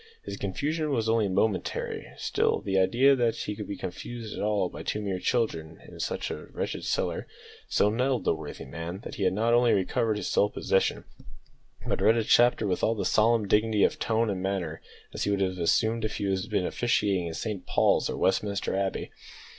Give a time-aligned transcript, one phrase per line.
[0.23, 4.67] His confusion was only momentary; still the idea that he could be confused at all
[4.67, 7.27] by two mere children in such a wretched cellar
[7.69, 11.03] so nettled the worthy man, that he not only recovered his self possession,
[11.85, 15.29] but read a chapter with all the solemn dignity of tone and manner that he
[15.29, 19.11] would have assumed had he been officiating in Saint Paul's or Westminster Abbey.